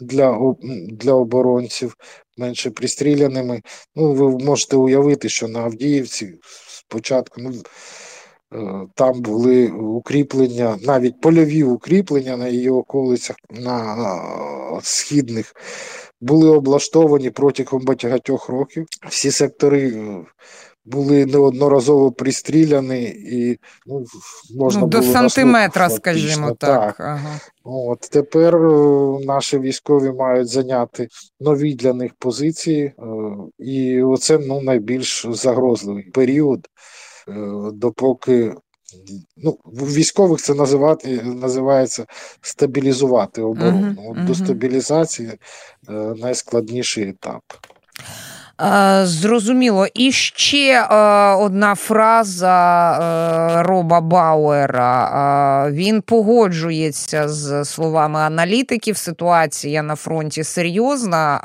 для 0.00 0.54
для 0.88 1.12
оборонців, 1.12 1.96
менше 2.36 2.70
пристріляними. 2.70 3.62
Ну, 3.96 4.12
ви 4.12 4.44
можете 4.44 4.76
уявити, 4.76 5.28
що 5.28 5.48
на 5.48 5.60
Авдіївці 5.60 6.34
спочатку 6.68 7.40
ну, 7.40 7.52
е, 8.54 8.86
там 8.94 9.20
були 9.20 9.68
укріплення, 9.68 10.78
навіть 10.82 11.20
польові 11.20 11.64
укріплення 11.64 12.36
на 12.36 12.48
її 12.48 12.70
околицях 12.70 13.36
на 13.50 14.80
східних. 14.82 15.54
Були 16.20 16.48
облаштовані 16.48 17.30
протягом 17.30 17.84
багатьох 17.84 18.48
років. 18.48 18.86
Всі 19.08 19.30
сектори 19.30 19.88
е, 19.88 20.24
були 20.92 21.26
неодноразово 21.26 22.12
пристріляні 22.12 23.04
і 23.08 23.58
ну, 23.86 24.04
можна 24.56 24.80
ну, 24.80 24.86
було 24.86 25.02
до 25.02 25.12
сантиметра, 25.12 25.88
слух, 25.88 26.00
скажімо 26.00 26.48
так. 26.48 26.96
так. 26.96 27.00
Ага. 27.00 27.40
От 27.64 28.00
Тепер 28.00 28.56
е, 28.56 29.18
наші 29.26 29.58
військові 29.58 30.12
мають 30.12 30.48
зайняти 30.48 31.08
нові 31.40 31.74
для 31.74 31.92
них 31.92 32.12
позиції, 32.18 32.84
е, 32.84 32.92
і 33.58 34.02
оце 34.02 34.38
ну, 34.38 34.60
найбільш 34.60 35.26
загрозливий 35.30 36.02
період, 36.02 36.68
е, 37.28 37.32
допоки 37.72 38.54
ну, 39.36 39.58
військових 39.66 40.40
це 40.40 40.54
називати, 40.54 41.22
називається 41.22 42.06
стабілізувати 42.40 43.42
оборону. 43.42 43.78
Uh 43.78 43.96
-huh, 43.96 44.08
uh 44.08 44.14
-huh. 44.14 44.26
До 44.26 44.34
стабілізації 44.34 45.30
найскладніший 46.16 47.08
етап. 47.08 47.42
Е, 48.62 49.06
зрозуміло. 49.06 49.86
І 49.94 50.12
ще 50.12 50.82
е, 50.82 50.94
одна 51.34 51.74
фраза 51.74 52.92
е, 52.92 53.62
Роба 53.62 54.00
Бауера. 54.00 55.70
Він 55.70 56.02
погоджується 56.02 57.28
з 57.28 57.64
словами 57.64 58.20
аналітиків. 58.20 58.96
Ситуація 58.96 59.82
на 59.82 59.96
фронті 59.96 60.44
серйозна, 60.44 61.40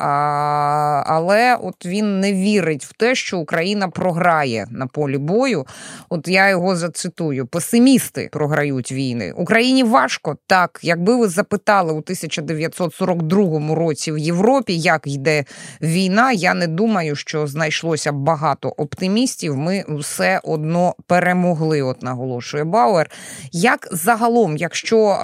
але 1.07 1.55
от 1.55 1.85
він 1.85 2.19
не 2.19 2.33
вірить 2.33 2.85
в 2.85 2.93
те, 2.93 3.15
що 3.15 3.37
Україна 3.37 3.87
програє 3.87 4.67
на 4.71 4.87
полі 4.87 5.17
бою. 5.17 5.65
От 6.09 6.27
я 6.27 6.49
його 6.49 6.75
зацитую: 6.75 7.45
песимісти 7.45 8.29
програють 8.31 8.91
війни. 8.91 9.33
Україні 9.35 9.83
важко 9.83 10.37
так. 10.47 10.79
Якби 10.83 11.15
ви 11.15 11.27
запитали 11.27 11.93
у 11.93 11.97
1942 11.97 13.75
році 13.75 14.11
в 14.11 14.17
Європі, 14.17 14.77
як 14.77 15.07
йде 15.07 15.45
війна, 15.81 16.31
я 16.31 16.53
не 16.53 16.67
думаю 16.67 17.02
думаю, 17.03 17.15
що 17.15 17.47
знайшлося 17.47 18.11
багато 18.11 18.69
оптимістів. 18.69 19.57
Ми 19.57 19.85
все 19.89 20.41
одно 20.43 20.95
перемогли. 21.07 21.81
От 21.81 22.03
наголошує 22.03 22.63
Бауер. 22.63 23.11
Як 23.51 23.87
загалом, 23.91 24.57
якщо 24.57 25.19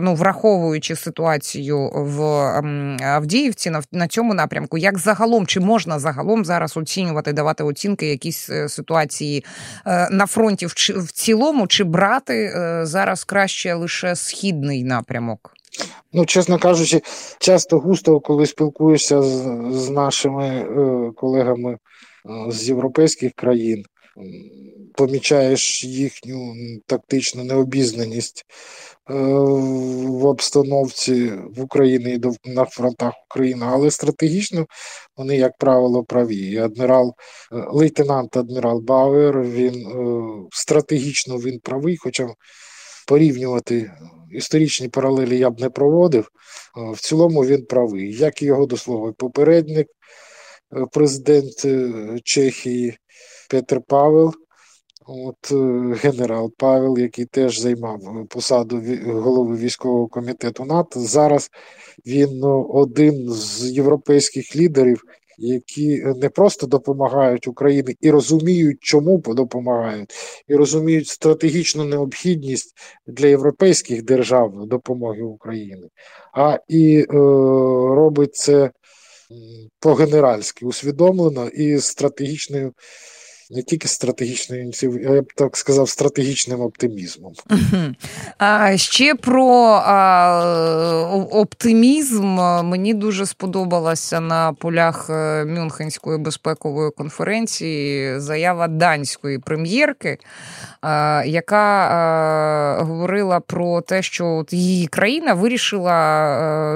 ну 0.00 0.14
враховуючи 0.14 0.96
ситуацію 0.96 1.90
в 1.94 2.22
Авдіївці, 3.02 3.72
на 3.92 4.08
цьому 4.08 4.34
напрямку, 4.34 4.78
як 4.78 4.98
загалом 4.98 5.46
чи 5.46 5.60
можна 5.60 5.98
загалом 5.98 6.44
зараз 6.44 6.76
оцінювати, 6.76 7.32
давати 7.32 7.64
оцінки 7.64 8.06
якісь 8.06 8.50
е, 8.50 8.68
ситуації 8.68 9.44
е, 9.86 10.08
на 10.10 10.26
фронті 10.26 10.66
в 10.66 11.12
цілому, 11.12 11.66
чи 11.66 11.84
брати 11.84 12.34
е, 12.34 12.86
зараз 12.86 13.24
краще 13.24 13.74
лише 13.74 14.16
східний 14.16 14.84
напрямок? 14.84 15.53
Ну, 16.12 16.26
чесно 16.26 16.58
кажучи, 16.58 17.02
часто 17.38 17.78
густо, 17.78 18.20
коли 18.20 18.46
спілкуєшся 18.46 19.22
з, 19.22 19.42
з 19.72 19.90
нашими 19.90 20.46
е, 20.46 21.12
колегами 21.16 21.72
е, 21.72 21.78
з 22.52 22.68
європейських 22.68 23.32
країн, 23.32 23.84
помічаєш 24.94 25.84
їхню 25.84 26.54
тактичну 26.86 27.44
необізнаність 27.44 28.44
е, 29.10 29.14
в 29.14 30.24
обстановці 30.26 31.32
в 31.56 31.62
Україні 31.62 32.14
і 32.14 32.50
на 32.50 32.64
фронтах 32.64 33.12
України, 33.30 33.66
але 33.68 33.90
стратегічно 33.90 34.66
вони, 35.16 35.36
як 35.36 35.58
правило, 35.58 36.04
праві. 36.04 36.56
Адмірал, 36.58 37.14
е, 37.52 37.64
лейтенант 37.68 38.36
адмірал 38.36 38.80
Бауер, 38.80 39.42
він 39.42 39.74
е, 39.74 40.48
стратегічно 40.52 41.36
він 41.36 41.60
правий, 41.60 41.96
хоча 41.96 42.28
порівнювати 43.06 43.90
історичні 44.34 44.88
паралелі 44.88 45.38
я 45.38 45.50
б 45.50 45.60
не 45.60 45.70
проводив. 45.70 46.30
В 46.92 47.00
цілому 47.00 47.44
він 47.44 47.66
правий. 47.66 48.16
Як 48.16 48.42
і 48.42 48.46
його 48.46 48.66
до 48.66 48.76
слова, 48.76 49.12
попередник, 49.12 49.86
е, 50.76 50.86
президент 50.92 51.64
е, 51.64 51.90
Чехії 52.24 52.98
Петр 53.50 53.80
Павел, 53.88 54.32
от 55.06 55.52
е, 55.52 55.94
генерал 56.02 56.52
Павел, 56.56 56.98
який 56.98 57.24
теж 57.24 57.60
займав 57.60 58.00
посаду 58.28 58.82
голови 59.06 59.56
військового 59.56 60.08
комітету 60.08 60.64
НАТО. 60.64 61.00
Зараз 61.00 61.50
він 62.06 62.38
ну, 62.38 62.62
один 62.62 63.30
з 63.30 63.70
європейських 63.70 64.56
лідерів, 64.56 65.04
які 65.38 66.02
не 66.16 66.28
просто 66.28 66.66
допомагають 66.66 67.48
Україні 67.48 67.96
і 68.00 68.10
розуміють, 68.10 68.78
чому 68.80 69.22
допомагають, 69.26 70.14
і 70.48 70.54
розуміють 70.54 71.08
стратегічну 71.08 71.84
необхідність 71.84 72.76
для 73.06 73.26
європейських 73.26 74.02
держав 74.02 74.66
допомоги 74.66 75.22
Україні, 75.22 75.88
а 76.32 76.58
і 76.68 76.98
е, 76.98 77.06
робить 77.94 78.34
це 78.34 78.70
по-генеральськи 79.78 80.66
усвідомлено 80.66 81.48
і 81.48 81.78
стратегічною 81.78 82.72
не 83.54 83.62
тільки 83.62 83.88
стратегічною, 83.88 84.72
я 85.02 85.22
б 85.22 85.32
так 85.36 85.56
сказав, 85.56 85.88
стратегічним 85.88 86.60
оптимізмом. 86.60 87.32
А 88.38 88.76
ще 88.76 89.14
про 89.14 89.46
а, 89.84 91.24
оптимізм 91.30 92.26
мені 92.64 92.94
дуже 92.94 93.26
сподобалася 93.26 94.20
на 94.20 94.52
полях 94.52 95.10
е, 95.10 95.44
Мюнхенської 95.44 96.18
безпекової 96.18 96.90
конференції 96.90 98.20
заява 98.20 98.68
данської 98.68 99.38
прем'єрки, 99.38 100.18
а, 100.80 101.22
яка 101.26 101.88
а, 101.90 102.82
говорила 102.82 103.40
про 103.40 103.80
те, 103.80 104.02
що 104.02 104.26
от 104.26 104.52
її 104.52 104.86
країна 104.86 105.34
вирішила 105.34 106.26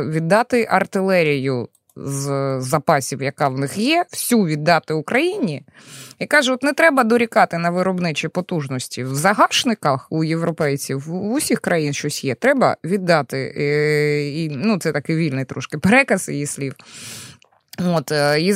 е, 0.03 0.11
віддати 0.11 0.67
артилерію 0.71 1.69
з 2.05 2.57
запасів, 2.61 3.23
яка 3.23 3.49
в 3.49 3.59
них 3.59 3.79
є, 3.79 4.05
всю 4.13 4.45
віддати 4.45 4.95
Україні. 4.95 5.63
І 6.19 6.27
каже: 6.27 6.53
от 6.53 6.63
не 6.63 6.73
треба 6.73 7.05
дорікати 7.05 7.59
на 7.59 7.71
виробничі 7.71 8.29
потужності. 8.29 9.05
В 9.05 9.15
загашниках 9.15 10.07
у 10.11 10.25
європейців 10.25 11.01
в 11.07 11.33
усіх 11.33 11.61
країн 11.61 11.93
щось 11.93 12.25
є. 12.25 12.35
Треба 12.35 12.77
віддати. 12.85 13.55
Е, 13.57 14.29
і, 14.29 14.49
Ну, 14.49 14.79
це 14.79 14.93
такий 14.93 15.17
вільний 15.17 15.45
трошки 15.45 15.79
переказ 15.79 16.29
її 16.29 16.47
слів. 16.47 16.75
От 17.85 18.12
е, 18.12 18.41
і 18.41 18.53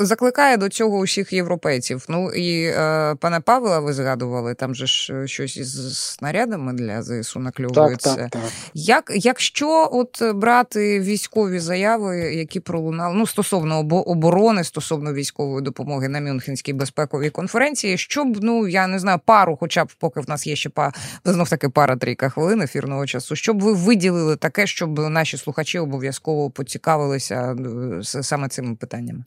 закликає 0.00 0.56
до 0.56 0.68
цього 0.68 0.98
усіх 0.98 1.32
європейців. 1.32 2.04
Ну 2.08 2.30
і 2.30 2.64
е, 2.64 3.14
пане 3.20 3.40
Павла, 3.40 3.80
ви 3.80 3.92
згадували, 3.92 4.54
там 4.54 4.74
же 4.74 4.86
ж 4.86 5.14
е, 5.14 5.28
щось 5.28 5.56
із 5.56 5.98
снарядами 5.98 6.72
для 6.72 7.02
ЗСУ 7.02 7.40
накльовується. 7.40 8.14
Так, 8.14 8.30
так, 8.30 8.42
так. 8.42 8.50
Як 8.74 9.12
якщо 9.14 9.88
от 9.92 10.34
брати 10.34 11.00
військові 11.00 11.58
заяви, 11.58 12.16
які 12.18 12.60
пролунали 12.60 13.14
ну 13.14 13.26
стосовно 13.26 13.78
оборони, 14.06 14.64
стосовно 14.64 15.12
військової 15.12 15.62
допомоги 15.62 16.08
на 16.08 16.20
Мюнхенській 16.20 16.72
безпековій 16.72 17.30
конференції, 17.30 17.98
щоб 17.98 18.38
ну 18.42 18.68
я 18.68 18.86
не 18.86 18.98
знаю, 18.98 19.20
пару, 19.24 19.56
хоча 19.60 19.84
б 19.84 19.92
поки 19.98 20.20
в 20.20 20.28
нас 20.28 20.46
є 20.46 20.56
ще 20.56 20.68
па 20.68 20.92
знов 21.24 21.48
таки 21.48 21.68
пара 21.68 21.96
трійка 21.96 22.28
хвилин 22.28 22.62
ефірного 22.62 23.06
часу, 23.06 23.36
щоб 23.36 23.62
ви 23.62 23.72
виділили 23.72 24.36
таке, 24.36 24.66
щоб 24.66 24.98
наші 24.98 25.36
слухачі 25.36 25.78
обов'язково 25.78 26.50
поцікавилися 26.50 27.56
саме 28.02 28.48
цим 28.48 28.59
цими 28.60 28.76
питаннями? 28.76 29.24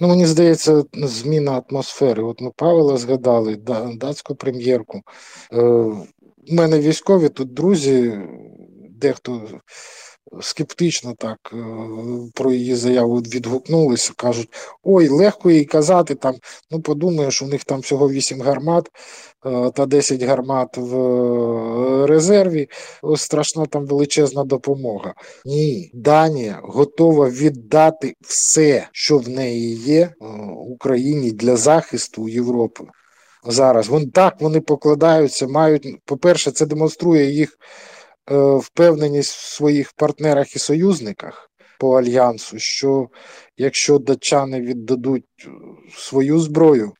Ну, 0.00 0.08
мені 0.08 0.26
здається, 0.26 0.84
зміна 0.94 1.62
атмосфери. 1.68 2.22
От 2.22 2.40
ми 2.40 2.50
Павла 2.56 2.96
згадали, 2.96 3.56
датську 3.94 4.34
прем'єрку. 4.34 5.02
Е, 5.52 5.62
У 6.50 6.54
мене 6.54 6.80
військові 6.80 7.28
тут 7.28 7.54
друзі, 7.54 8.20
дехто 8.90 9.48
скептично 10.40 11.14
так 11.18 11.38
е, 11.52 11.56
про 12.34 12.52
її 12.52 12.74
заяву 12.74 13.16
відгукнулися. 13.16 14.12
Кажуть, 14.16 14.48
ой, 14.82 15.08
легко 15.08 15.50
їй 15.50 15.64
казати, 15.64 16.14
там, 16.14 16.34
ну 16.70 16.80
подумаєш, 16.80 17.42
у 17.42 17.46
них 17.46 17.64
там 17.64 17.80
всього 17.80 18.10
8 18.10 18.42
гармат 18.42 18.88
е, 19.46 19.70
та 19.70 19.86
10 19.86 20.22
гармат 20.22 20.76
в 20.76 20.96
е, 20.96 22.06
резерві. 22.06 22.68
Страшна 23.16 23.66
там 23.66 23.86
величезна 23.86 24.44
допомога. 24.44 25.14
Ні, 25.44 25.90
Данія 25.94 26.60
готова 26.62 27.28
віддати 27.28 28.14
все, 28.20 28.88
що 28.92 29.18
в 29.18 29.28
неї 29.28 29.74
є 29.74 30.12
Україні 30.56 31.30
для 31.30 31.56
захисту 31.56 32.28
Європи. 32.28 32.84
Зараз 33.44 33.88
Вон 33.88 34.10
так 34.10 34.40
вони 34.40 34.60
покладаються, 34.60 35.46
мають, 35.46 35.98
по-перше, 36.04 36.50
це 36.50 36.66
демонструє 36.66 37.30
їх 37.30 37.58
впевненість 38.60 39.34
в 39.34 39.54
своїх 39.54 39.92
партнерах 39.92 40.56
і 40.56 40.58
союзниках 40.58 41.50
по 41.78 41.98
альянсу, 41.98 42.58
що 42.58 43.08
якщо 43.56 43.98
датчани 43.98 44.60
віддадуть 44.60 45.24
свою 45.96 46.40
зброю, 46.40 46.92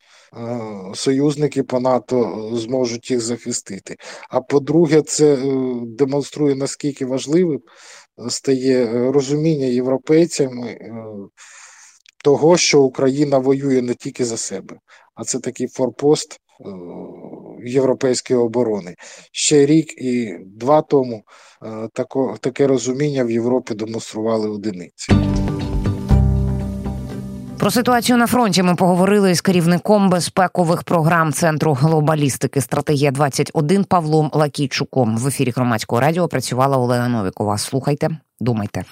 союзники 0.95 1.63
по 1.63 1.81
НАТО 1.81 2.51
зможуть 2.55 3.11
їх 3.11 3.21
захистити. 3.21 3.97
А 4.31 4.41
по-друге, 4.41 5.03
це 5.03 5.37
демонструє 5.83 6.55
наскільки 6.55 7.07
важливим 7.07 7.61
стає 8.29 9.11
розуміння 9.13 9.67
європейцями 9.67 10.79
того, 12.25 12.57
що 12.57 12.83
Україна 12.83 13.39
воює 13.39 13.83
не 13.83 13.95
тільки 13.95 14.25
за 14.25 14.37
себе, 14.37 14.77
а 15.15 15.25
це 15.25 15.39
такий 15.39 15.69
форпост 15.69 16.41
е, 16.61 16.65
європейської 17.65 18.39
оборони. 18.39 18.95
Ще 19.33 19.67
рік 19.67 20.03
і 20.03 20.35
два 20.47 20.83
тому 20.83 21.23
е, 21.63 21.89
тако, 21.93 22.37
таке 22.41 22.67
розуміння 22.67 23.25
в 23.25 23.31
Європі 23.31 23.75
демонстрували 23.75 24.49
одиниці. 24.49 25.13
Про 27.59 27.71
ситуацію 27.71 28.19
на 28.19 28.27
фронті 28.27 28.63
ми 28.63 28.75
поговорили 28.75 29.35
з 29.35 29.41
керівником 29.41 30.11
безпекових 30.11 30.83
програм 30.83 31.33
центру 31.33 31.73
глобалістики 31.73 32.61
стратегія 32.61 33.11
21 33.11 33.85
Павлом 33.85 34.31
Лакійчуком. 34.35 35.19
В 35.19 35.27
ефірі 35.27 35.53
громадського 35.57 36.01
радіо 36.01 36.29
працювала 36.29 36.79
Олена 36.79 37.09
Новікова. 37.09 37.59
Слухайте, 37.59 38.09
думайте. 38.41 38.85